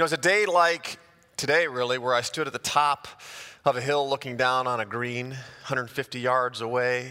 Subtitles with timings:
[0.00, 0.98] know, it's a day like
[1.36, 3.06] today, really, where I stood at the top
[3.66, 7.10] of a hill looking down on a green, 150 yards away,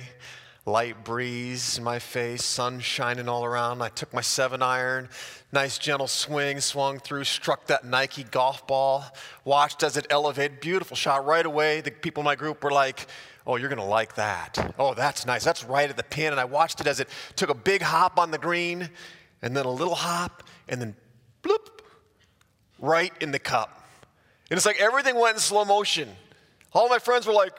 [0.66, 3.84] light breeze in my face, sun shining all around.
[3.84, 5.08] I took my seven iron,
[5.52, 9.06] nice gentle swing, swung through, struck that Nike golf ball,
[9.46, 11.82] watched as it elevated, beautiful shot right away.
[11.82, 13.06] The people in my group were like,
[13.46, 14.74] Oh, you're going to like that.
[14.80, 15.44] Oh, that's nice.
[15.44, 16.34] That's right at the pin.
[16.34, 18.90] And I watched it as it took a big hop on the green,
[19.44, 20.96] and then a little hop, and then
[21.42, 21.79] bloop,
[22.80, 23.88] right in the cup.
[24.50, 26.10] And it's like everything went in slow motion.
[26.74, 27.54] All my friends were like,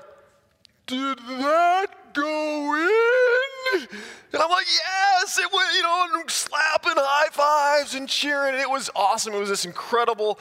[0.87, 3.89] Did that go in?
[4.33, 8.55] And I'm like, Yes, it went, you know, and slapping high fives and cheering.
[8.55, 9.35] And it was awesome.
[9.35, 10.39] It was this incredible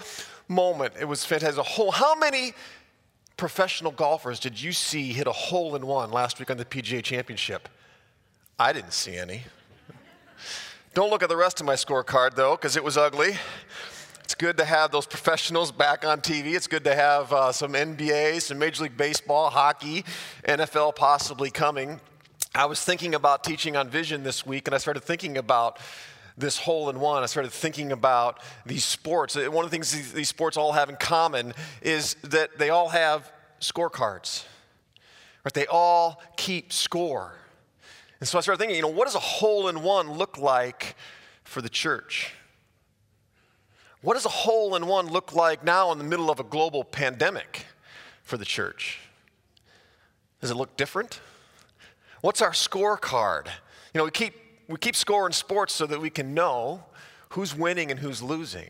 [0.48, 0.94] moment.
[1.00, 1.60] It was fantastic.
[1.60, 2.54] A whole, how many
[3.38, 7.04] professional golfers did you see hit a hole in one last week on the PGA
[7.04, 7.70] Championship?
[8.58, 9.44] I didn't see any.
[10.94, 13.38] Don't look at the rest of my scorecard though, because it was ugly.
[14.30, 16.54] It's good to have those professionals back on TV.
[16.54, 20.06] It's good to have uh, some NBA, some Major League Baseball, hockey,
[20.48, 22.00] NFL possibly coming.
[22.54, 25.80] I was thinking about teaching on vision this week, and I started thinking about
[26.38, 27.24] this hole in one.
[27.24, 29.34] I started thinking about these sports.
[29.36, 32.90] One of the things these, these sports all have in common is that they all
[32.90, 34.46] have scorecards,
[35.44, 35.56] right?
[35.56, 37.34] They all keep score.
[38.20, 40.96] And so I started thinking, you know, what does a hole in one look like
[41.46, 42.36] for the church?
[44.02, 46.84] What does a hole in one look like now in the middle of a global
[46.84, 47.66] pandemic
[48.24, 49.00] for the church?
[50.40, 51.20] Does it look different?
[52.22, 53.48] What's our scorecard?
[53.94, 54.34] You know, we keep,
[54.70, 56.84] we keep score in sports so that we can know
[57.32, 58.70] who's winning and who's losing.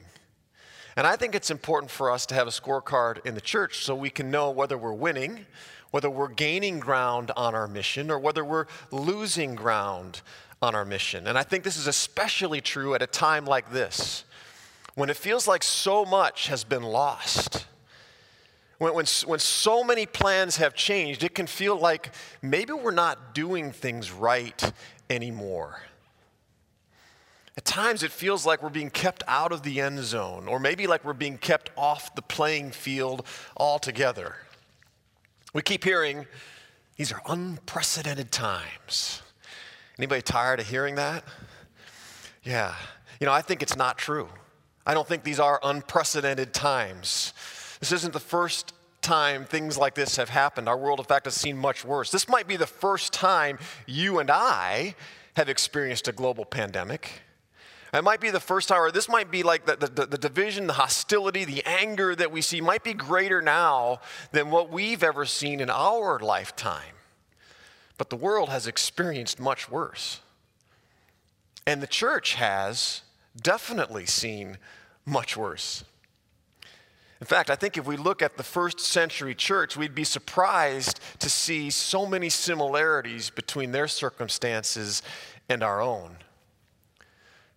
[0.95, 3.95] And I think it's important for us to have a scorecard in the church so
[3.95, 5.45] we can know whether we're winning,
[5.91, 10.21] whether we're gaining ground on our mission, or whether we're losing ground
[10.61, 11.27] on our mission.
[11.27, 14.25] And I think this is especially true at a time like this
[14.95, 17.65] when it feels like so much has been lost,
[18.79, 23.35] when, when, when so many plans have changed, it can feel like maybe we're not
[23.35, 24.71] doing things right
[25.09, 25.81] anymore.
[27.57, 30.87] At times, it feels like we're being kept out of the end zone, or maybe
[30.87, 33.25] like we're being kept off the playing field
[33.57, 34.37] altogether.
[35.53, 36.25] We keep hearing
[36.95, 39.21] these are unprecedented times.
[39.97, 41.25] Anybody tired of hearing that?
[42.43, 42.75] Yeah.
[43.19, 44.29] You know, I think it's not true.
[44.89, 47.35] I don't think these are unprecedented times.
[47.79, 48.73] This isn't the first
[49.03, 50.67] time things like this have happened.
[50.67, 52.09] Our world, in fact, has seen much worse.
[52.09, 54.95] This might be the first time you and I
[55.35, 57.21] have experienced a global pandemic.
[57.93, 60.65] It might be the first time, or this might be like the, the, the, division,
[60.65, 63.99] the hostility, the anger that we see might be greater now
[64.31, 66.95] than what we've ever seen in our lifetime.
[67.99, 70.21] But the world has experienced much worse.
[71.67, 73.03] And the church has
[73.39, 74.57] definitely seen
[75.09, 75.83] much worse.
[77.19, 81.01] In fact, I think if we look at the first century church, we'd be surprised
[81.19, 85.01] to see so many similarities between their circumstances
[85.49, 86.15] and our own.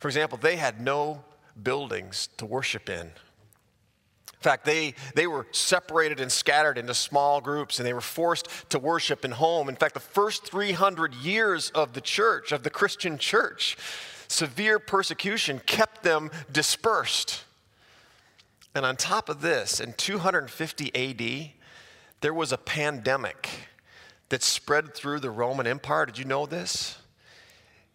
[0.01, 1.23] For example, they had no
[1.63, 3.07] buildings to worship in.
[3.07, 8.49] In fact, they, they were separated and scattered into small groups and they were forced
[8.71, 9.69] to worship in home.
[9.69, 13.77] In fact, the first 300 years of the church, of the Christian church,
[14.33, 17.45] severe persecution kept them dispersed.
[18.75, 21.51] And on top of this, in 250 AD,
[22.23, 23.49] there was a pandemic
[24.31, 26.07] that spread through the Roman Empire.
[26.07, 26.99] Did you know this?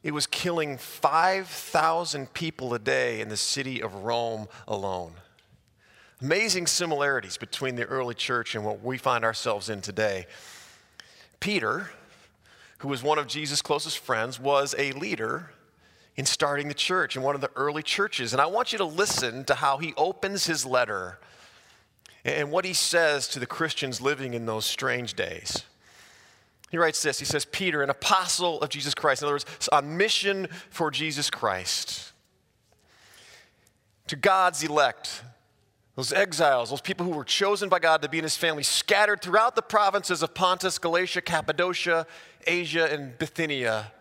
[0.04, 5.14] It was killing 5,000 people a day in the city of Rome alone.
[6.22, 10.28] Amazing similarities between the early church and what we find ourselves in today.
[11.40, 11.90] Peter,
[12.80, 15.52] who was one of Jesus' closest friends, was a leader
[16.18, 18.34] in starting the church in one of the early churches.
[18.34, 21.20] And I want you to listen to how he opens his letter
[22.26, 25.64] and what he says to the Christians living in those strange days.
[26.72, 29.96] He writes this He says, Peter, an apostle of Jesus Christ, in other words, on
[29.96, 32.12] mission for Jesus Christ,
[34.08, 35.24] to God's elect,
[35.96, 39.22] those exiles, those people who were chosen by God to be in his family, scattered
[39.22, 42.08] throughout the provinces of Pontus, Galatia, Cappadocia,
[42.46, 43.92] Asia, and Bithynia.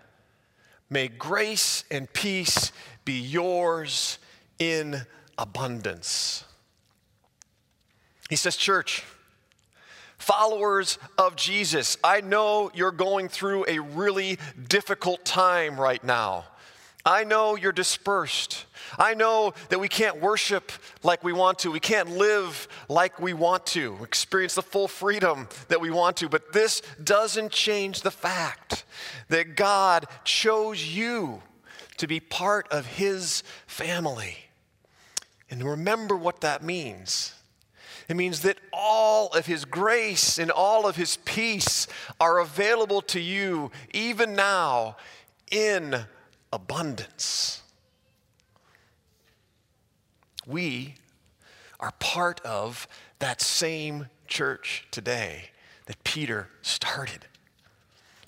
[0.88, 2.72] May grace and peace
[3.04, 4.18] be yours
[4.58, 5.02] in
[5.36, 6.44] abundance.
[8.28, 9.04] He says, Church,
[10.18, 14.38] followers of Jesus, I know you're going through a really
[14.68, 16.44] difficult time right now.
[17.06, 18.66] I know you're dispersed.
[18.98, 20.72] I know that we can't worship
[21.04, 21.70] like we want to.
[21.70, 26.28] We can't live like we want to, experience the full freedom that we want to.
[26.28, 28.84] But this doesn't change the fact
[29.28, 31.42] that God chose you
[31.98, 34.38] to be part of His family.
[35.48, 37.34] And remember what that means.
[38.08, 41.86] It means that all of His grace and all of His peace
[42.20, 44.96] are available to you even now
[45.52, 46.06] in
[46.56, 47.62] abundance.
[50.46, 50.94] We
[51.78, 52.88] are part of
[53.18, 55.50] that same church today
[55.84, 57.26] that Peter started.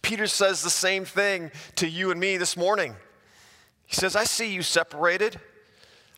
[0.03, 2.95] Peter says the same thing to you and me this morning.
[3.87, 5.41] He says, I see you separated.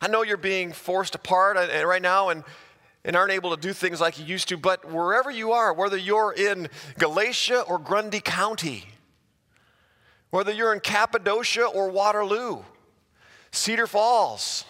[0.00, 2.42] I know you're being forced apart uh, uh, right now and,
[3.04, 5.96] and aren't able to do things like you used to, but wherever you are, whether
[5.96, 6.68] you're in
[6.98, 8.86] Galatia or Grundy County,
[10.30, 12.60] whether you're in Cappadocia or Waterloo,
[13.50, 14.64] Cedar Falls,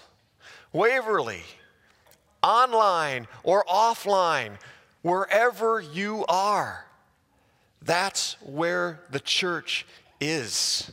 [0.73, 1.43] Waverly,
[2.43, 4.53] online or offline,
[5.03, 6.87] wherever you are,
[7.83, 9.87] that's where the church
[10.21, 10.93] is.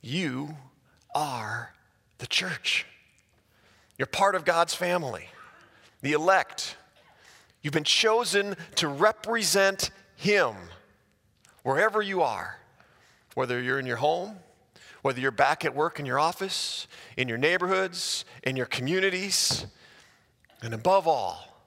[0.00, 0.56] You
[1.14, 1.72] are
[2.18, 2.86] the church.
[3.98, 5.28] You're part of God's family,
[6.02, 6.76] the elect.
[7.62, 10.54] You've been chosen to represent Him
[11.62, 12.58] wherever you are,
[13.38, 14.36] whether you're in your home,
[15.02, 19.64] whether you're back at work in your office, in your neighborhoods, in your communities,
[20.60, 21.62] and above all,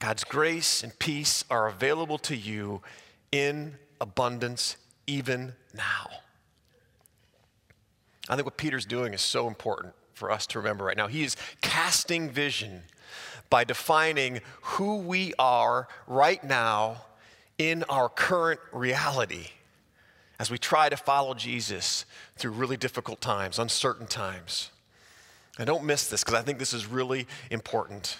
[0.00, 2.82] God's grace and peace are available to you
[3.30, 4.76] in abundance
[5.06, 6.10] even now.
[8.28, 11.06] I think what Peter's doing is so important for us to remember right now.
[11.06, 12.82] He is casting vision
[13.50, 17.02] by defining who we are right now
[17.56, 19.50] in our current reality
[20.38, 22.04] as we try to follow Jesus
[22.36, 24.70] through really difficult times, uncertain times.
[25.58, 28.18] And don't miss this because I think this is really important.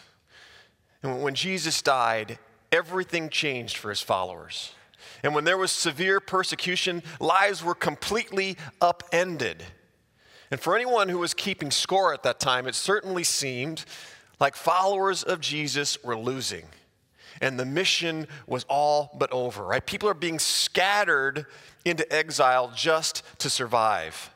[1.02, 2.38] And when Jesus died,
[2.72, 4.72] everything changed for his followers.
[5.22, 9.62] And when there was severe persecution, lives were completely upended.
[10.50, 13.84] And for anyone who was keeping score at that time, it certainly seemed
[14.38, 16.64] like followers of Jesus were losing.
[17.40, 19.84] And the mission was all but over, right?
[19.84, 21.46] People are being scattered
[21.86, 24.30] into exile just to survive.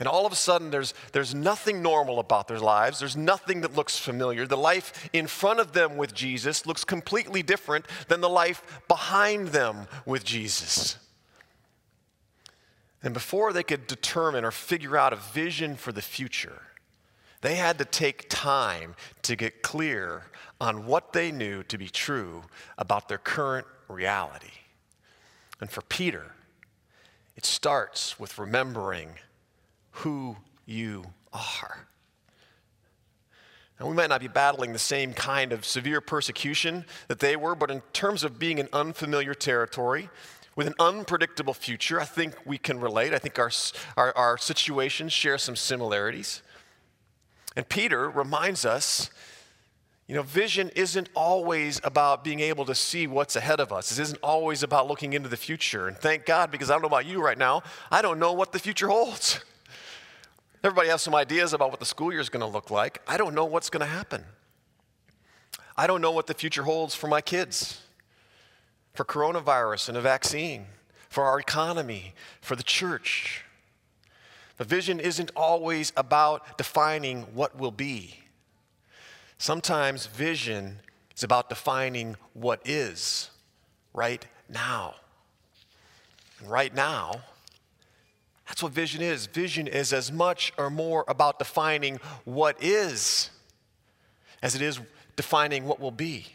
[0.00, 2.98] And all of a sudden, there's, there's nothing normal about their lives.
[2.98, 4.46] There's nothing that looks familiar.
[4.46, 9.48] The life in front of them with Jesus looks completely different than the life behind
[9.48, 10.96] them with Jesus.
[13.02, 16.62] And before they could determine or figure out a vision for the future,
[17.42, 20.24] they had to take time to get clear
[20.60, 22.44] on what they knew to be true
[22.78, 24.48] about their current reality.
[25.60, 26.32] And for Peter,
[27.40, 29.08] it starts with remembering
[29.92, 31.86] who you are.
[33.80, 37.54] Now, we might not be battling the same kind of severe persecution that they were,
[37.54, 40.10] but in terms of being in unfamiliar territory,
[40.54, 43.14] with an unpredictable future, I think we can relate.
[43.14, 43.50] I think our,
[43.96, 46.42] our, our situations share some similarities.
[47.56, 49.08] And Peter reminds us
[50.10, 53.92] you know, vision isn't always about being able to see what's ahead of us.
[53.92, 55.86] It isn't always about looking into the future.
[55.86, 57.62] And thank God, because I don't know about you right now,
[57.92, 59.38] I don't know what the future holds.
[60.64, 63.00] Everybody has some ideas about what the school year is going to look like.
[63.06, 64.24] I don't know what's going to happen.
[65.76, 67.80] I don't know what the future holds for my kids,
[68.94, 70.66] for coronavirus and a vaccine,
[71.08, 73.44] for our economy, for the church.
[74.56, 78.19] The vision isn't always about defining what will be.
[79.40, 80.80] Sometimes vision
[81.16, 83.30] is about defining what is
[83.94, 84.96] right now.
[86.38, 87.22] And right now,
[88.46, 89.24] that's what vision is.
[89.24, 93.30] Vision is as much or more about defining what is
[94.42, 94.78] as it is
[95.16, 96.26] defining what will be.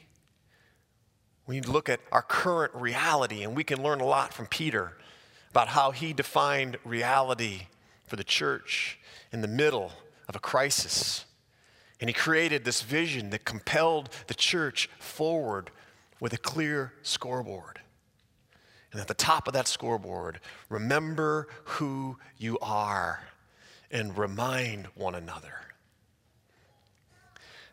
[1.45, 4.47] We need to look at our current reality, and we can learn a lot from
[4.47, 4.97] Peter
[5.51, 7.67] about how he defined reality
[8.07, 8.97] for the church
[9.31, 9.91] in the middle
[10.27, 11.25] of a crisis.
[11.99, 15.71] And he created this vision that compelled the church forward
[16.19, 17.79] with a clear scoreboard.
[18.91, 23.23] And at the top of that scoreboard, remember who you are
[23.91, 25.53] and remind one another.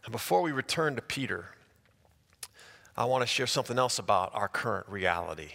[0.05, 1.55] And before we return to Peter,
[2.97, 5.53] I want to share something else about our current reality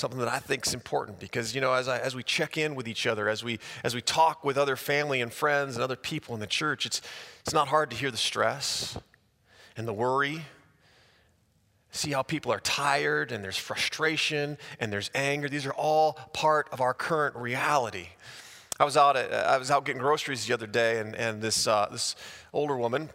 [0.00, 2.74] something that I think is important because, you know, as, I, as we check in
[2.74, 5.96] with each other, as we, as we talk with other family and friends and other
[5.96, 7.02] people in the church, it's,
[7.42, 8.98] it's not hard to hear the stress
[9.76, 10.42] and the worry.
[11.92, 15.48] See how people are tired and there's frustration and there's anger.
[15.48, 18.08] These are all part of our current reality.
[18.78, 21.66] I was out, at, I was out getting groceries the other day, and, and this,
[21.66, 22.16] uh, this
[22.54, 23.10] older woman,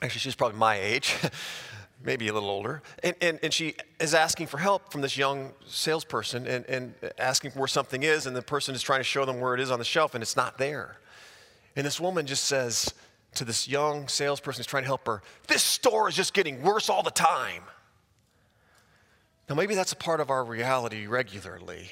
[0.00, 1.16] actually, she's probably my age.
[2.02, 5.52] maybe a little older, and, and, and she is asking for help from this young
[5.66, 9.40] salesperson and, and asking where something is, and the person is trying to show them
[9.40, 10.98] where it is on the shelf, and it's not there.
[11.76, 12.94] And this woman just says
[13.34, 16.88] to this young salesperson who's trying to help her, This store is just getting worse
[16.88, 17.62] all the time.
[19.48, 21.90] Now, maybe that's a part of our reality regularly.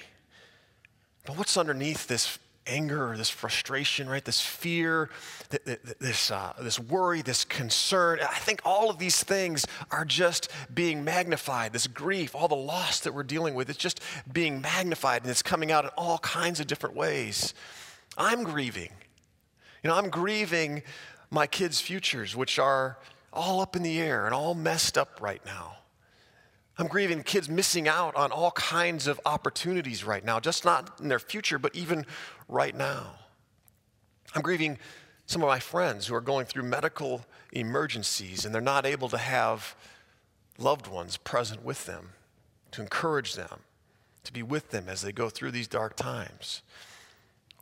[1.27, 2.39] But what's underneath this
[2.69, 4.25] anger, this frustration, right?
[4.25, 5.11] This fear,
[5.51, 8.21] this, uh, this worry, this concern.
[8.21, 11.73] I think all of these things are just being magnified.
[11.73, 14.01] This grief, all the loss that we're dealing with, it's just
[14.33, 17.55] being magnified and it's coming out in all kinds of different ways.
[18.17, 18.91] I'm grieving.
[19.83, 20.83] You know, I'm grieving
[21.31, 22.99] my kids' futures, which are
[23.33, 25.77] all up in the air and all messed up right now.
[26.79, 31.09] I'm grieving kids missing out on all kinds of opportunities right now, just not in
[31.09, 32.07] their future, but even
[32.49, 33.17] right now.
[34.35, 34.79] I'm grieving
[35.27, 39.19] some of my friends who are going through medical emergencies and they're not able to
[39.19, 39.75] have
[40.57, 42.11] loved ones present with them
[42.71, 43.61] to encourage them,
[44.23, 46.63] to be with them as they go through these dark times.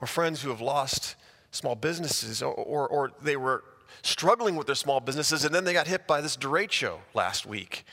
[0.01, 1.17] Or friends who have lost
[1.53, 3.65] small businesses or, or, or they were
[4.03, 7.85] struggling with their small businesses and then they got hit by this derecho last week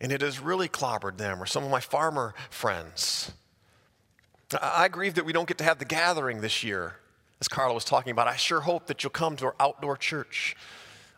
[0.00, 3.32] and it has really clobbered them, or some of my farmer friends.
[4.60, 6.96] I grieve that we don't get to have the gathering this year,
[7.40, 8.28] as Carla was talking about.
[8.28, 10.54] I sure hope that you'll come to our outdoor church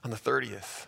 [0.04, 0.86] on the 30th.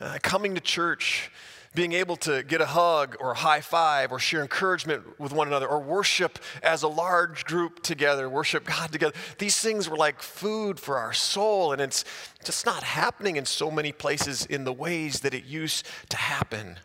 [0.00, 1.32] Uh, coming to church
[1.74, 5.46] being able to get a hug or a high five or share encouragement with one
[5.46, 9.14] another or worship as a large group together, worship God together.
[9.38, 12.04] These things were like food for our soul, and it's
[12.44, 16.78] just not happening in so many places in the ways that it used to happen.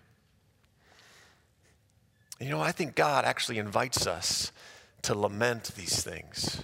[2.39, 4.51] You know, I think God actually invites us
[5.03, 6.61] to lament these things.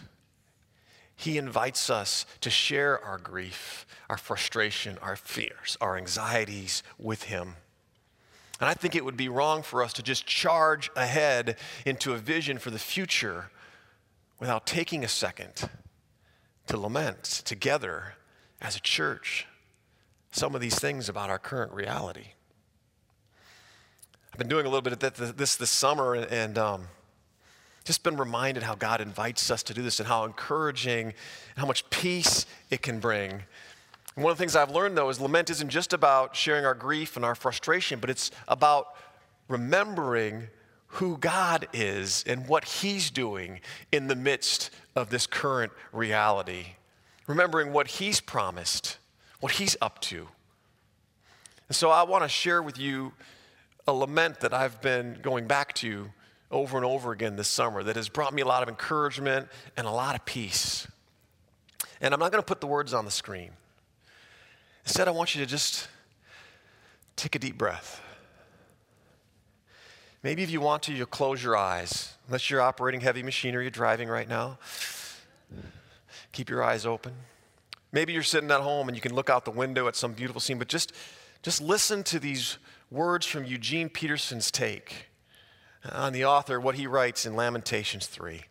[1.16, 7.56] He invites us to share our grief, our frustration, our fears, our anxieties with Him.
[8.60, 12.18] And I think it would be wrong for us to just charge ahead into a
[12.18, 13.52] vision for the future
[14.40, 15.70] without taking a second
[16.68, 18.16] to lament together
[18.62, 19.48] as a church
[20.32, 22.28] some of these things about our current reality.
[24.32, 26.88] I've been doing a little bit of this this summer and um,
[27.84, 31.14] just been reminded how God invites us to do this and how encouraging and
[31.56, 33.44] how much peace it can bring
[34.24, 37.16] one of the things I've learned, though, is lament isn't just about sharing our grief
[37.16, 38.96] and our frustration, but it's about
[39.48, 40.48] remembering
[40.94, 43.60] who God is and what He's doing
[43.92, 46.66] in the midst of this current reality.
[47.28, 48.98] Remembering what He's promised,
[49.40, 50.28] what He's up to.
[51.68, 53.14] And so I want to share with you
[53.88, 56.10] a lament that I've been going back to
[56.52, 59.48] over and over again this summer that has brought me a lot of encouragement
[59.78, 60.88] and a lot of peace.
[62.02, 63.52] And I'm not going to put the words on the screen.
[64.90, 65.88] Instead, I want you to just
[67.16, 68.02] take a deep breath.
[70.24, 72.16] Maybe if you want to, you'll close your eyes.
[72.26, 74.58] Unless you're operating heavy machinery, you're driving right now.
[76.32, 77.14] Keep your eyes open.
[77.92, 80.42] Maybe you're sitting at home and you can look out the window at some beautiful
[80.42, 80.92] scene, but just,
[81.44, 82.58] just listen to these
[82.90, 85.06] words from Eugene Peterson's take
[85.92, 88.42] on the author, what he writes in Lamentations 3.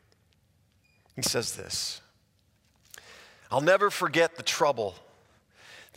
[1.17, 2.01] He says this
[3.51, 4.95] I'll never forget the trouble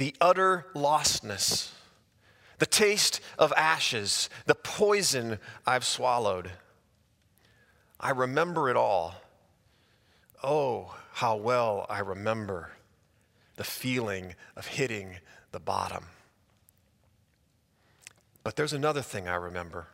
[0.01, 1.69] the utter lostness,
[2.57, 6.49] the taste of ashes, the poison I've swallowed.
[7.99, 9.13] I remember it all.
[10.41, 12.71] Oh, how well I remember
[13.57, 15.17] the feeling of hitting
[15.51, 16.05] the bottom.
[18.43, 19.85] But there's another thing I remember.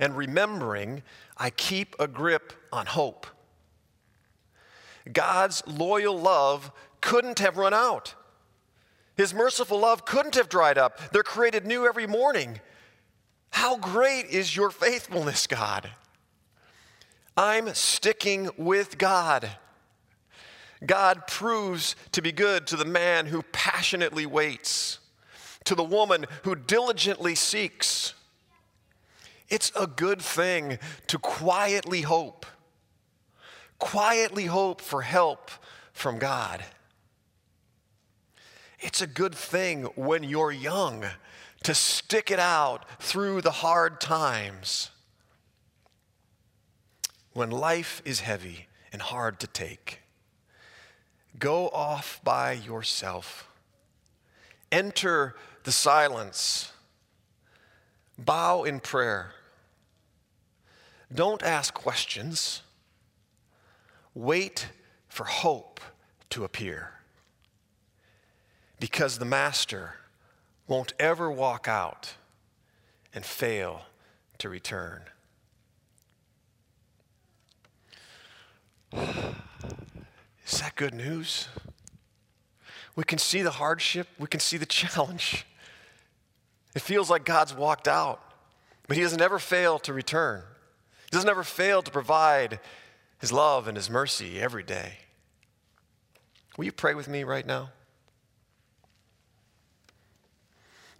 [0.00, 1.04] And remembering,
[1.36, 3.28] I keep a grip on hope.
[5.12, 8.16] God's loyal love couldn't have run out.
[9.18, 11.10] His merciful love couldn't have dried up.
[11.10, 12.60] They're created new every morning.
[13.50, 15.90] How great is your faithfulness, God?
[17.36, 19.50] I'm sticking with God.
[20.86, 25.00] God proves to be good to the man who passionately waits,
[25.64, 28.14] to the woman who diligently seeks.
[29.48, 32.46] It's a good thing to quietly hope,
[33.80, 35.50] quietly hope for help
[35.92, 36.62] from God.
[38.80, 41.04] It's a good thing when you're young
[41.64, 44.90] to stick it out through the hard times.
[47.32, 50.00] When life is heavy and hard to take,
[51.38, 53.48] go off by yourself.
[54.70, 56.72] Enter the silence.
[58.16, 59.32] Bow in prayer.
[61.12, 62.62] Don't ask questions.
[64.14, 64.68] Wait
[65.08, 65.80] for hope
[66.30, 66.97] to appear
[68.80, 69.94] because the master
[70.66, 72.14] won't ever walk out
[73.14, 73.82] and fail
[74.38, 75.02] to return.
[78.96, 81.48] Is that good news?
[82.96, 85.46] We can see the hardship, we can see the challenge.
[86.74, 88.20] It feels like God's walked out,
[88.86, 90.42] but He doesn't ever fail to return.
[91.04, 92.60] He doesn't ever fail to provide
[93.20, 94.98] His love and His mercy every day.
[96.56, 97.70] Will you pray with me right now?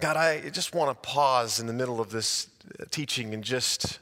[0.01, 2.47] God, I just want to pause in the middle of this
[2.79, 3.99] uh, teaching and just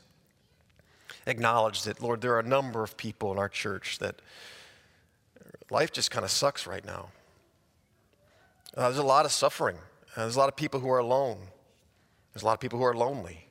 [1.26, 4.20] acknowledge that, Lord, there are a number of people in our church that
[5.70, 7.08] life just kind of sucks right now.
[8.76, 9.76] Uh, there's a lot of suffering.
[10.14, 11.38] Uh, there's a lot of people who are alone.
[12.34, 13.48] There's a lot of people who are lonely.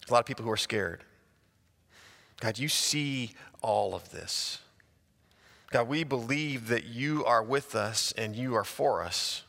[0.00, 1.04] There's a lot of people who are scared.
[2.40, 4.58] God, you see all of this.
[5.70, 9.42] God, we believe that you are with us and you are for us.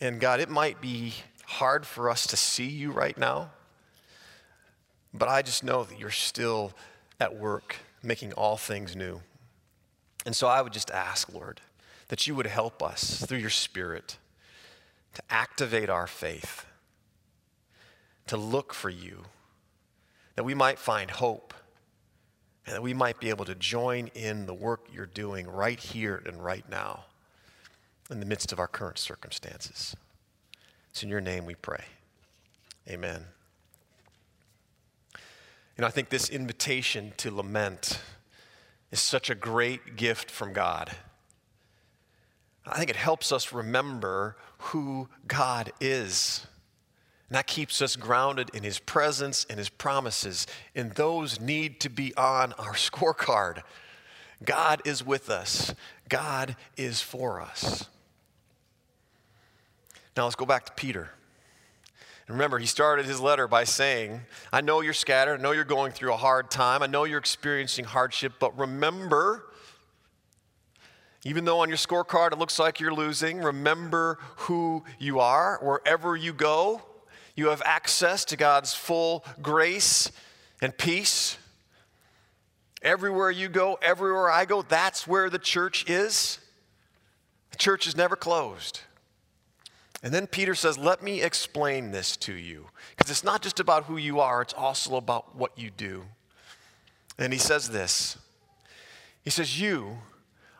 [0.00, 1.14] And God, it might be
[1.44, 3.50] hard for us to see you right now,
[5.12, 6.72] but I just know that you're still
[7.18, 9.20] at work making all things new.
[10.24, 11.60] And so I would just ask, Lord,
[12.08, 14.16] that you would help us through your Spirit
[15.14, 16.64] to activate our faith,
[18.26, 19.24] to look for you,
[20.36, 21.52] that we might find hope,
[22.64, 26.22] and that we might be able to join in the work you're doing right here
[26.24, 27.04] and right now
[28.10, 29.96] in the midst of our current circumstances.
[30.90, 31.84] It's in your name we pray.
[32.88, 33.24] Amen.
[35.76, 38.00] And I think this invitation to lament
[38.90, 40.90] is such a great gift from God.
[42.66, 46.46] I think it helps us remember who God is.
[47.28, 50.46] And that keeps us grounded in His presence and His promises.
[50.74, 53.62] And those need to be on our scorecard.
[54.44, 55.74] God is with us,
[56.08, 57.86] God is for us.
[60.20, 61.08] Now let's go back to Peter.
[62.26, 64.20] And remember, he started his letter by saying,
[64.52, 65.40] I know you're scattered.
[65.40, 66.82] I know you're going through a hard time.
[66.82, 69.46] I know you're experiencing hardship, but remember,
[71.24, 75.58] even though on your scorecard it looks like you're losing, remember who you are.
[75.62, 76.82] Wherever you go,
[77.34, 80.12] you have access to God's full grace
[80.60, 81.38] and peace.
[82.82, 86.40] Everywhere you go, everywhere I go, that's where the church is.
[87.52, 88.82] The church is never closed.
[90.02, 92.66] And then Peter says, Let me explain this to you.
[92.96, 96.04] Because it's not just about who you are, it's also about what you do.
[97.18, 98.16] And he says this
[99.22, 99.98] He says, You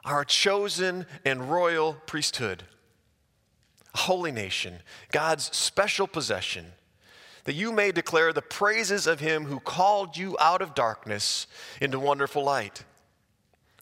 [0.05, 2.65] are a chosen and royal priesthood,
[3.95, 4.77] a holy nation,
[5.11, 6.67] God's special possession,
[7.45, 11.47] that you may declare the praises of him who called you out of darkness
[11.81, 12.85] into wonderful light.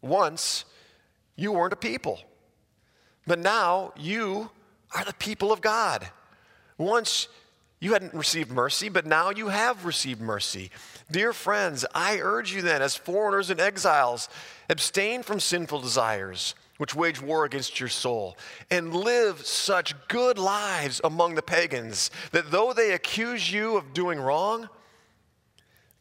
[0.01, 0.65] Once
[1.35, 2.21] you weren't a people,
[3.27, 4.51] but now you
[4.95, 6.09] are the people of God.
[6.77, 7.29] Once
[7.81, 10.71] you hadn't received mercy, but now you have received mercy.
[11.11, 14.29] Dear friends, I urge you then, as foreigners and exiles,
[14.69, 18.37] abstain from sinful desires which wage war against your soul,
[18.71, 24.19] and live such good lives among the pagans that though they accuse you of doing
[24.19, 24.69] wrong,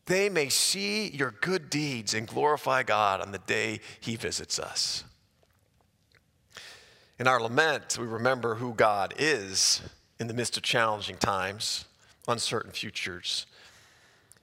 [0.06, 5.04] they may see your good deeds and glorify God on the day he visits us.
[7.20, 9.82] In our lament, we remember who God is
[10.20, 11.86] in the midst of challenging times,
[12.28, 13.48] uncertain futures.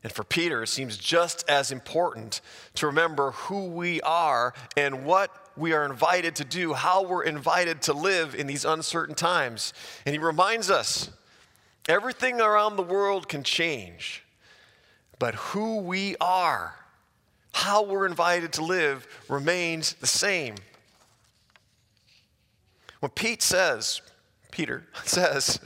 [0.03, 2.41] And for Peter, it seems just as important
[2.75, 7.81] to remember who we are and what we are invited to do, how we're invited
[7.83, 9.73] to live in these uncertain times.
[10.05, 11.11] And he reminds us
[11.89, 14.25] everything around the world can change,
[15.21, 16.75] but who we are,
[17.53, 20.57] how we're invited to live, remains the same.
[23.05, 24.01] When Pete says,
[24.51, 25.61] Peter says,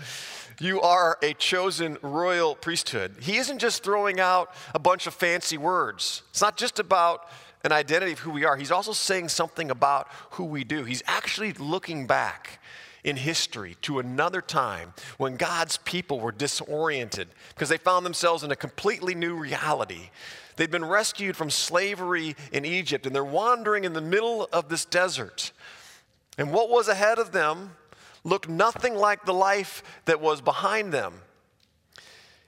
[0.59, 5.57] you are a chosen royal priesthood, he isn't just throwing out a bunch of fancy
[5.57, 6.24] words.
[6.31, 7.29] It's not just about
[7.62, 10.83] an identity of who we are, he's also saying something about who we do.
[10.83, 12.59] He's actually looking back
[13.05, 18.51] in history to another time when God's people were disoriented because they found themselves in
[18.51, 20.11] a completely new reality.
[20.57, 24.85] They'd been rescued from slavery in Egypt and they're wandering in the middle of this
[24.85, 25.53] desert.
[26.38, 27.72] And what was ahead of them
[28.24, 31.14] looked nothing like the life that was behind them.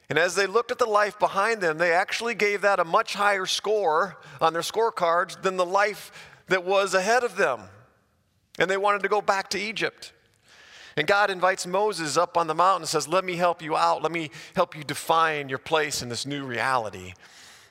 [0.09, 3.15] And as they looked at the life behind them, they actually gave that a much
[3.15, 6.11] higher score on their scorecards than the life
[6.49, 7.61] that was ahead of them.
[8.59, 10.13] And they wanted to go back to Egypt.
[10.97, 14.03] And God invites Moses up on the mountain and says, Let me help you out.
[14.03, 17.15] Let me help you define your place in this new reality.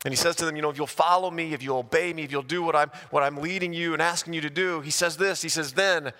[0.05, 2.23] And he says to them, You know, if you'll follow me, if you'll obey me,
[2.23, 4.91] if you'll do what I'm, what I'm leading you and asking you to do, he
[4.91, 6.13] says this He says, Then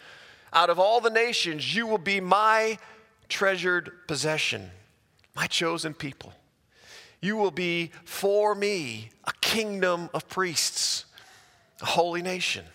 [0.52, 2.78] out of all the nations, you will be my
[3.30, 4.72] treasured possession,
[5.36, 6.34] my chosen people.
[7.22, 11.06] You will be for me a kingdom of priests.
[11.82, 12.66] a holy nation.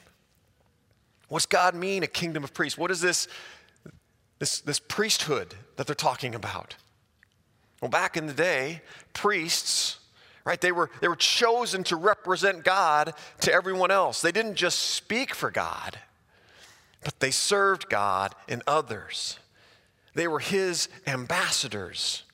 [1.28, 2.78] What's God mean, a kingdom of priests?
[2.78, 3.26] What is this,
[4.38, 6.76] this, this priesthood that they're talking about?
[7.80, 9.98] Well, back in the day, priests,
[10.44, 14.20] right, they were, they were chosen to represent God to everyone else.
[14.20, 15.98] They didn't just speak for God,
[17.02, 19.38] but they served God and others.
[20.14, 22.24] They were his ambassadors.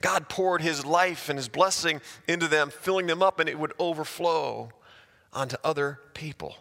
[0.00, 3.72] God poured his life and his blessing into them, filling them up, and it would
[3.78, 4.70] overflow
[5.32, 6.56] onto other people.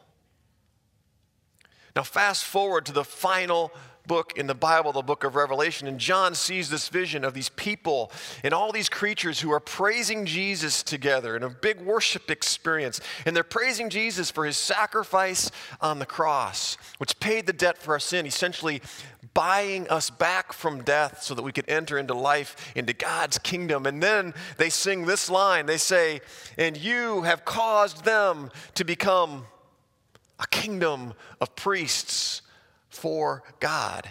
[1.96, 3.72] Now, fast forward to the final
[4.12, 7.48] book in the Bible, the book of Revelation, and John sees this vision of these
[7.48, 8.12] people
[8.44, 13.00] and all these creatures who are praising Jesus together in a big worship experience.
[13.26, 17.94] And they're praising Jesus for his sacrifice on the cross, which paid the debt for
[17.94, 18.82] our sin, essentially
[19.34, 23.86] buying us back from death so that we could enter into life, into God's kingdom.
[23.86, 26.20] And then they sing this line they say,
[26.58, 29.46] And you have caused them to become
[30.38, 32.42] a kingdom of priests
[32.92, 34.08] for God.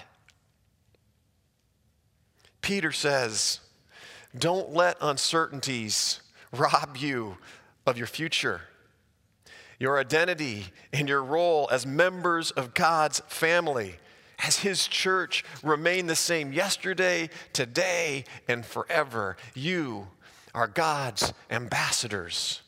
[2.62, 3.60] Peter says,
[4.36, 6.20] Don't let uncertainties
[6.52, 7.36] rob you
[7.86, 8.62] of your future.
[9.78, 13.94] Your identity and your role as members of God's family,
[14.38, 19.36] as His church, remain the same yesterday, today, and forever.
[19.54, 20.08] You
[20.54, 22.60] are God's ambassadors,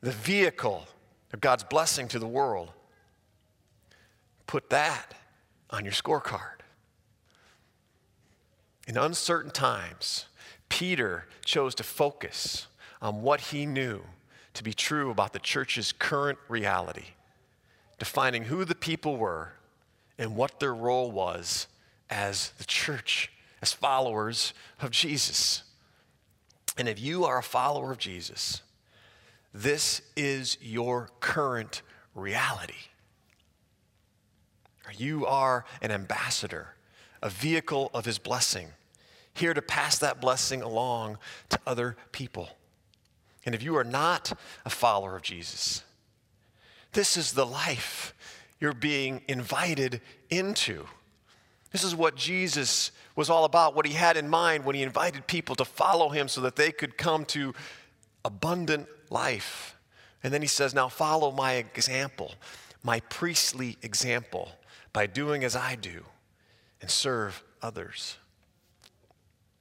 [0.00, 0.86] the vehicle
[1.32, 2.70] of God's blessing to the world.
[4.46, 5.14] Put that
[5.72, 6.60] on your scorecard.
[8.86, 10.26] In uncertain times,
[10.68, 12.66] Peter chose to focus
[13.00, 14.02] on what he knew
[14.54, 17.14] to be true about the church's current reality,
[17.98, 19.54] defining who the people were
[20.18, 21.66] and what their role was
[22.10, 23.30] as the church,
[23.62, 25.62] as followers of Jesus.
[26.76, 28.62] And if you are a follower of Jesus,
[29.54, 31.82] this is your current
[32.14, 32.74] reality.
[34.96, 36.74] You are an ambassador,
[37.22, 38.68] a vehicle of his blessing,
[39.34, 41.18] here to pass that blessing along
[41.50, 42.50] to other people.
[43.44, 44.32] And if you are not
[44.64, 45.82] a follower of Jesus,
[46.92, 48.14] this is the life
[48.60, 50.86] you're being invited into.
[51.72, 55.26] This is what Jesus was all about, what he had in mind when he invited
[55.26, 57.54] people to follow him so that they could come to
[58.24, 59.76] abundant life.
[60.22, 62.34] And then he says, Now follow my example,
[62.84, 64.50] my priestly example,
[64.92, 66.04] by doing as I do
[66.80, 68.16] and serve others.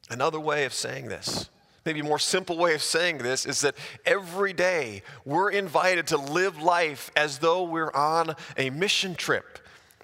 [0.10, 1.50] Another way of saying this,
[1.86, 6.18] maybe a more simple way of saying this, is that every day we're invited to
[6.18, 9.60] live life as though we're on a mission trip,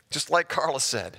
[0.10, 1.18] just like Carla said.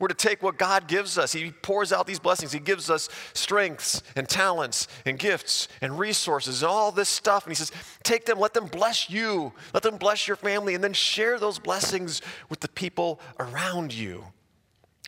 [0.00, 1.34] We're to take what God gives us.
[1.34, 2.52] He pours out these blessings.
[2.52, 7.44] He gives us strengths and talents and gifts and resources and all this stuff.
[7.44, 7.70] And He says,
[8.02, 11.58] take them, let them bless you, let them bless your family, and then share those
[11.58, 14.24] blessings with the people around you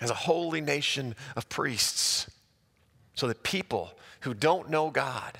[0.03, 2.31] as a holy nation of priests
[3.15, 5.39] so that people who don't know God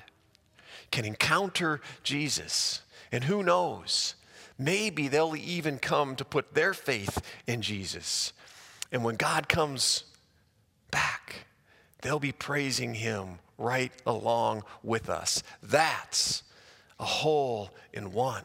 [0.89, 2.81] can encounter Jesus.
[3.11, 4.15] And who knows,
[4.57, 8.33] maybe they'll even come to put their faith in Jesus
[8.93, 10.03] and when God comes
[10.91, 11.47] back,
[12.01, 15.41] they'll be praising Him right along with us.
[15.63, 16.43] That's
[16.99, 18.43] a hole in one.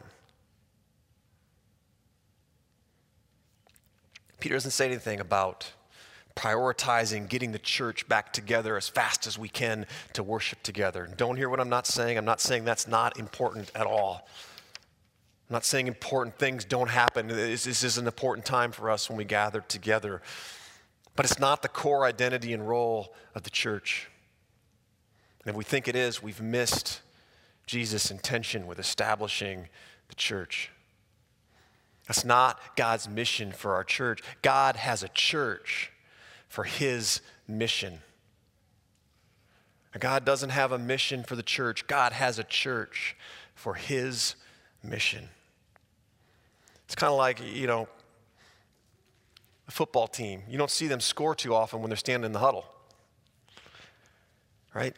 [4.39, 5.71] Peter doesn't say anything about
[6.35, 11.09] prioritizing getting the church back together as fast as we can to worship together.
[11.17, 12.17] Don't hear what I'm not saying.
[12.17, 14.27] I'm not saying that's not important at all.
[15.49, 17.27] I'm not saying important things don't happen.
[17.27, 20.21] This, this is an important time for us when we gather together.
[21.15, 24.09] But it's not the core identity and role of the church.
[25.43, 27.01] And if we think it is, we've missed
[27.65, 29.69] Jesus' intention with establishing
[30.07, 30.69] the church.
[32.07, 34.21] That's not God's mission for our church.
[34.43, 35.91] God has a church
[36.47, 38.01] for his mission.
[39.97, 43.15] God doesn't have a mission for the church, God has a church
[43.55, 44.35] for his
[44.83, 45.29] mission.
[46.89, 47.87] It's kind of like, you know,
[49.67, 50.41] a football team.
[50.49, 52.65] You don't see them score too often when they're standing in the huddle.
[54.73, 54.95] Right?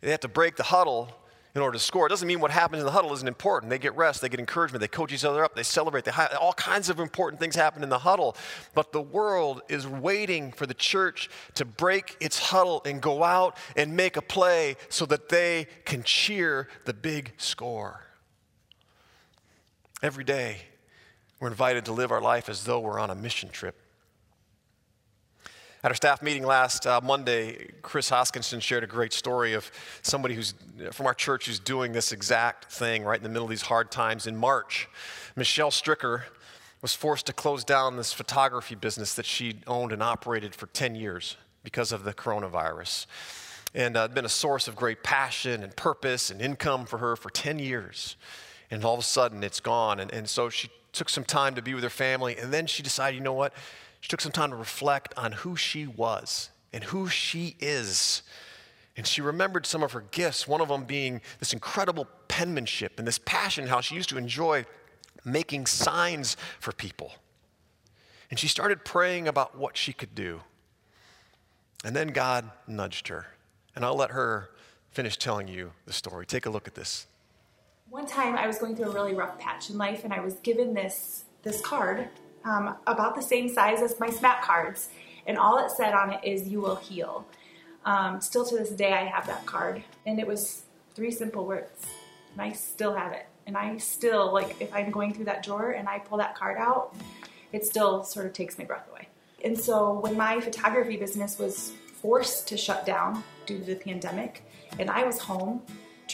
[0.00, 1.10] They have to break the huddle
[1.54, 2.06] in order to score.
[2.06, 3.68] It doesn't mean what happens in the huddle isn't important.
[3.68, 6.06] They get rest, they get encouragement, they coach each other up, they celebrate.
[6.06, 8.38] They all kinds of important things happen in the huddle.
[8.74, 13.58] But the world is waiting for the church to break its huddle and go out
[13.76, 18.00] and make a play so that they can cheer the big score.
[20.02, 20.62] Every day,
[21.44, 23.76] we're invited to live our life as though we're on a mission trip.
[25.82, 30.34] At our staff meeting last uh, Monday, Chris Hoskinson shared a great story of somebody
[30.34, 30.54] who's
[30.92, 33.90] from our church who's doing this exact thing right in the middle of these hard
[33.90, 34.26] times.
[34.26, 34.88] In March,
[35.36, 36.22] Michelle Stricker
[36.80, 40.94] was forced to close down this photography business that she owned and operated for 10
[40.94, 43.04] years because of the coronavirus.
[43.74, 47.28] And uh, been a source of great passion and purpose and income for her for
[47.28, 48.16] 10 years.
[48.70, 50.00] And all of a sudden, it's gone.
[50.00, 52.36] And, and so she took some time to be with her family.
[52.36, 53.52] And then she decided, you know what?
[54.00, 58.22] She took some time to reflect on who she was and who she is.
[58.96, 63.06] And she remembered some of her gifts, one of them being this incredible penmanship and
[63.08, 64.66] this passion, how she used to enjoy
[65.24, 67.12] making signs for people.
[68.30, 70.42] And she started praying about what she could do.
[71.84, 73.26] And then God nudged her.
[73.74, 74.50] And I'll let her
[74.90, 76.24] finish telling you the story.
[76.26, 77.06] Take a look at this.
[77.90, 80.34] One time I was going through a really rough patch in life and I was
[80.36, 82.08] given this this card
[82.44, 84.88] um, about the same size as my SMAC cards.
[85.26, 87.26] And all it said on it is, You will heal.
[87.84, 89.82] Um, still to this day, I have that card.
[90.06, 91.86] And it was three simple words.
[92.32, 93.26] And I still have it.
[93.46, 96.56] And I still, like, if I'm going through that drawer and I pull that card
[96.58, 96.96] out,
[97.52, 99.08] it still sort of takes my breath away.
[99.44, 104.42] And so when my photography business was forced to shut down due to the pandemic,
[104.78, 105.62] and I was home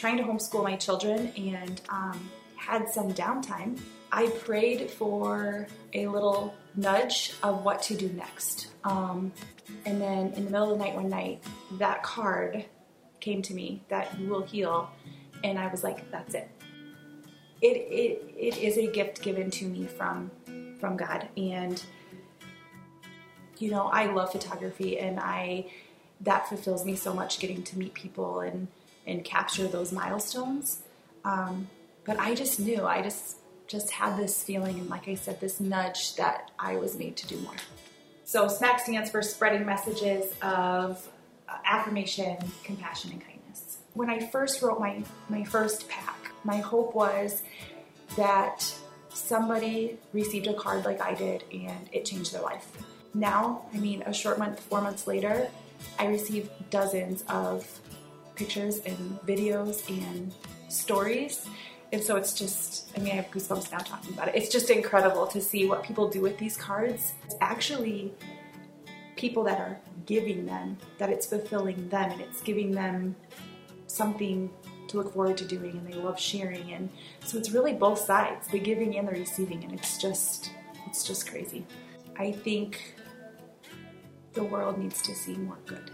[0.00, 3.78] trying to homeschool my children and um, had some downtime,
[4.10, 8.68] I prayed for a little nudge of what to do next.
[8.82, 9.30] Um,
[9.84, 11.44] and then in the middle of the night one night,
[11.78, 12.64] that card
[13.20, 14.90] came to me that you will heal.
[15.44, 16.50] And I was like, that's it.
[17.60, 20.30] It, it, it is a gift given to me from,
[20.80, 21.28] from God.
[21.36, 21.82] And,
[23.58, 25.70] you know, I love photography and I,
[26.22, 28.66] that fulfills me so much getting to meet people and,
[29.10, 30.82] and capture those milestones.
[31.24, 31.68] Um,
[32.04, 35.60] but I just knew, I just just had this feeling and like I said, this
[35.60, 37.54] nudge that I was made to do more.
[38.24, 41.08] So SMAC stands for spreading messages of
[41.48, 43.78] uh, affirmation, compassion, and kindness.
[43.94, 47.44] When I first wrote my, my first pack, my hope was
[48.16, 48.74] that
[49.10, 52.66] somebody received a card like I did and it changed their life.
[53.14, 55.48] Now, I mean, a short month, four months later,
[55.98, 57.80] I receive dozens of
[58.40, 60.32] pictures and videos and
[60.68, 61.46] stories
[61.92, 64.36] and so it's just, I mean, I have goosebumps now talking about it.
[64.36, 67.14] It's just incredible to see what people do with these cards.
[67.24, 68.12] It's actually
[69.16, 73.16] people that are giving them, that it's fulfilling them, and it's giving them
[73.88, 74.50] something
[74.86, 76.72] to look forward to doing, and they love sharing.
[76.72, 76.90] And
[77.24, 80.52] so it's really both sides, the giving and the receiving, and it's just,
[80.86, 81.66] it's just crazy.
[82.16, 82.94] I think
[84.32, 85.90] the world needs to see more good.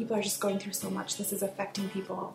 [0.00, 1.18] People are just going through so much.
[1.18, 2.34] This is affecting people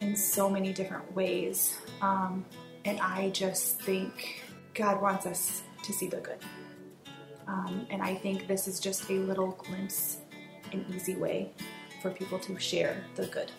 [0.00, 1.78] in so many different ways.
[2.02, 2.44] Um,
[2.84, 4.42] and I just think
[4.74, 6.40] God wants us to see the good.
[7.46, 10.16] Um, and I think this is just a little glimpse,
[10.72, 11.52] an easy way
[12.02, 13.52] for people to share the good.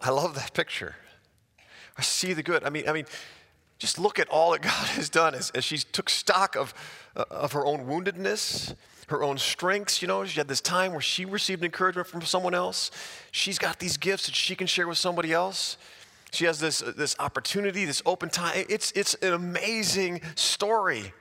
[0.00, 0.94] I love that picture.
[1.98, 2.62] I see the good.
[2.62, 3.06] I mean, I mean,
[3.80, 6.72] just look at all that God has done as, as she took stock of,
[7.16, 8.76] Uh, of her own woundedness
[9.10, 10.00] her own strengths.
[10.00, 12.90] You know, she had this time where she received encouragement from someone else.
[13.32, 15.76] She's got these gifts that she can share with somebody else.
[16.32, 18.64] She has this, uh, this opportunity, this open time.
[18.68, 21.12] It's, it's an amazing story.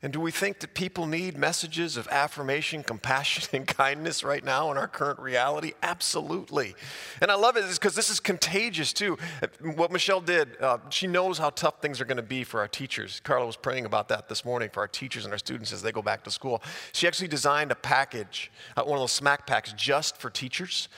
[0.00, 4.70] And do we think that people need messages of affirmation, compassion, and kindness right now
[4.70, 5.72] in our current reality?
[5.82, 6.76] Absolutely.
[7.20, 9.18] And I love it because this is contagious too.
[9.60, 12.68] What Michelle did, uh, she knows how tough things are going to be for our
[12.68, 13.20] teachers.
[13.24, 15.90] Carla was praying about that this morning for our teachers and our students as they
[15.90, 16.62] go back to school.
[16.92, 20.88] She actually designed a package, uh, one of those SMAC packs just for teachers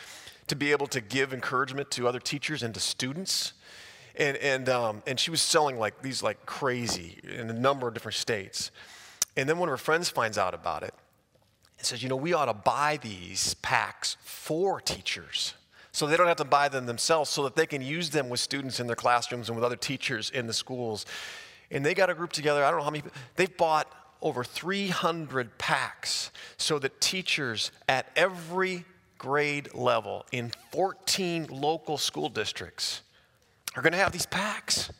[0.47, 3.55] to be able to give encouragement to other teachers and to students
[4.17, 7.95] and and um, and she was selling like these like crazy in a number of
[7.95, 8.71] different states.
[9.37, 10.95] And then one of her friends finds out about it
[11.79, 15.55] and says, you know, we ought to buy these packs for teachers.
[15.93, 18.39] So they don't have to buy them themselves, so that they can use them with
[18.39, 21.05] students in their classrooms and with other teachers in the schools.
[21.71, 22.65] And they got a group together.
[22.65, 23.05] I don't know how many.
[23.37, 23.93] They've bought
[24.23, 28.85] over 300 packs so that teachers at every
[29.19, 33.03] grade level in 14 local school districts
[33.77, 34.91] are going to have these packs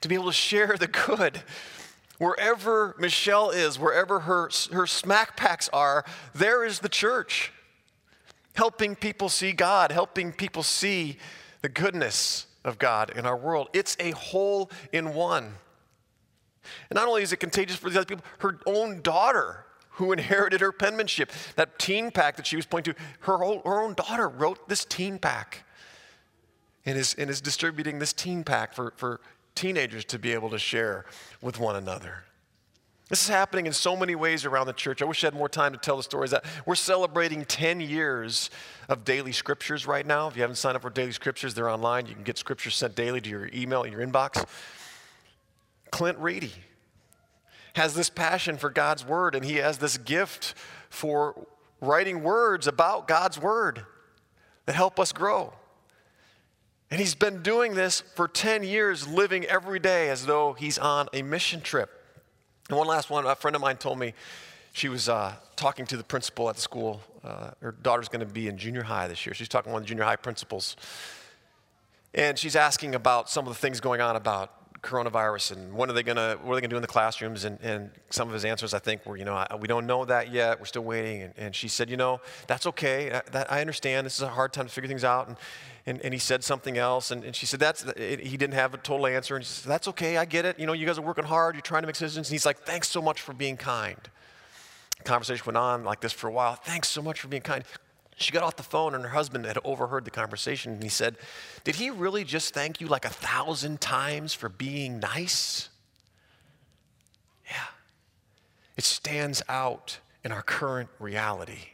[0.00, 1.42] to be able to share the good.
[2.18, 7.52] Wherever Michelle is, wherever her, her SMAC packs are, there is the church.
[8.54, 11.18] Helping people see God, helping people see
[11.62, 13.68] the goodness of God in our world.
[13.72, 15.54] It's a hole in one.
[16.90, 20.60] And not only is it contagious for the other people, her own daughter who inherited
[20.60, 24.28] her penmanship, that teen pack that she was pointing to, her, whole, her own daughter
[24.28, 25.64] wrote this teen pack
[26.88, 29.20] and is, and is distributing this teen pack for, for
[29.54, 31.04] teenagers to be able to share
[31.42, 32.24] with one another.
[33.10, 35.02] This is happening in so many ways around the church.
[35.02, 36.30] I wish I had more time to tell the stories.
[36.30, 38.48] That we're celebrating 10 years
[38.88, 40.28] of daily scriptures right now.
[40.28, 42.06] If you haven't signed up for daily scriptures, they're online.
[42.06, 44.46] You can get scriptures sent daily to your email in your inbox.
[45.90, 46.52] Clint Reedy
[47.74, 50.54] has this passion for God's word, and he has this gift
[50.88, 51.46] for
[51.82, 53.84] writing words about God's word
[54.64, 55.52] that help us grow.
[56.90, 61.08] And he's been doing this for 10 years, living every day as though he's on
[61.12, 61.90] a mission trip.
[62.68, 64.14] And one last one, a friend of mine told me
[64.72, 67.02] she was uh, talking to the principal at the school.
[67.22, 69.34] Uh, her daughter's going to be in junior high this year.
[69.34, 70.76] She's talking to one of the junior high principals.
[72.14, 75.92] And she's asking about some of the things going on about coronavirus and what are
[75.92, 77.44] they going to what are they going to do in the classrooms?
[77.44, 80.04] And, and some of his answers i think were you know I, we don't know
[80.04, 80.58] that yet.
[80.58, 81.22] We're still waiting.
[81.22, 83.12] And, and she said you know that's okay.
[83.12, 84.06] I, that, I understand.
[84.06, 85.28] This is a hard time to figure things out.
[85.28, 85.36] And,
[85.86, 87.10] and, and he said something else.
[87.10, 89.36] And, and she said that's he didn't have a total answer.
[89.36, 90.16] And she said that's okay.
[90.16, 90.58] I get it.
[90.58, 91.54] You know you guys are working hard.
[91.54, 92.28] You're trying to make decisions.
[92.28, 94.00] And he's like thanks so much for being kind.
[95.04, 96.54] Conversation went on like this for a while.
[96.56, 97.64] Thanks so much for being kind
[98.18, 101.16] she got off the phone and her husband had overheard the conversation and he said,
[101.62, 105.68] Did he really just thank you like a thousand times for being nice?
[107.48, 107.66] Yeah.
[108.76, 111.68] It stands out in our current reality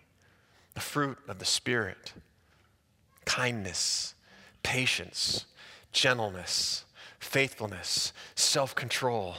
[0.74, 2.12] the fruit of the Spirit
[3.24, 4.14] kindness,
[4.62, 5.46] patience,
[5.92, 6.84] gentleness,
[7.18, 9.36] faithfulness, self control,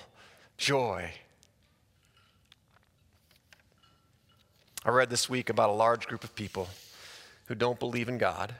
[0.58, 1.12] joy.
[4.84, 6.68] I read this week about a large group of people
[7.46, 8.56] who don't believe in God,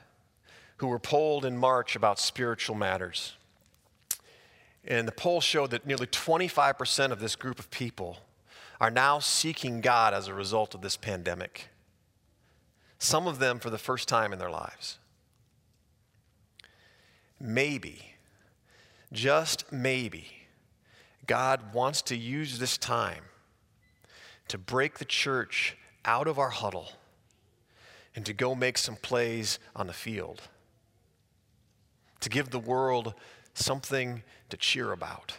[0.78, 3.34] who were polled in March about spiritual matters.
[4.84, 8.18] And the poll showed that nearly 25% of this group of people
[8.80, 11.68] are now seeking God as a result of this pandemic.
[12.98, 14.98] Some of them for the first time in their lives.
[17.40, 18.12] Maybe,
[19.12, 20.26] just maybe,
[21.26, 23.24] God wants to use this time
[24.48, 26.92] to break the church out of our huddle
[28.16, 30.42] and to go make some plays on the field,
[32.20, 33.14] to give the world
[33.54, 35.38] something to cheer about.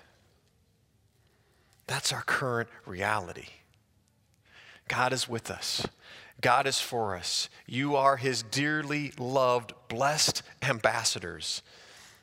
[1.87, 3.47] That's our current reality.
[4.87, 5.85] God is with us.
[6.39, 7.49] God is for us.
[7.65, 11.63] You are his dearly loved, blessed ambassadors,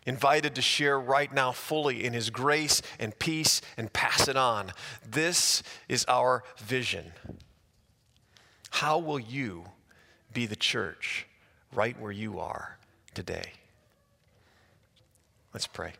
[0.07, 4.73] invited to share right now fully in his grace and peace and pass it on.
[5.05, 7.13] This is our vision.
[8.71, 9.65] How will you
[10.35, 11.27] be the church
[11.73, 12.77] right where you are
[13.15, 13.53] today.
[15.53, 15.93] Let's pray.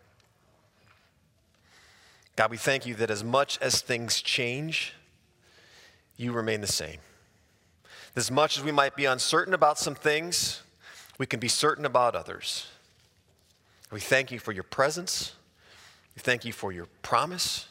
[2.37, 4.93] God, we thank you that as much as things change,
[6.17, 6.99] you remain the same.
[8.17, 10.63] As much as we might be uncertain about some things,
[11.19, 12.67] we can be certain about others.
[13.93, 15.35] We thank you for your presence.
[16.17, 17.69] We thank you for your promise.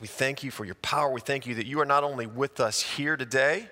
[0.00, 1.10] We thank you for your power.
[1.12, 3.68] We thank you that you are not only with us here today,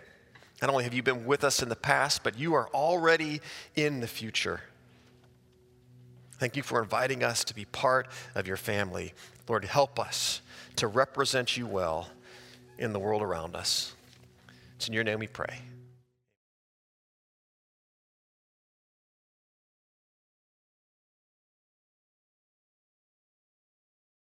[0.60, 3.40] not only have you been with us in the past, but you are already
[3.76, 4.60] in the future.
[6.38, 9.12] Thank you for inviting us to be part of your family.
[9.48, 10.40] Lord, help us
[10.76, 12.08] to represent you well
[12.78, 13.94] in the world around us.
[14.76, 15.60] It's in your name we pray.